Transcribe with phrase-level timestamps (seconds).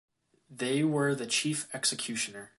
[0.49, 2.49] They were the chief executioner.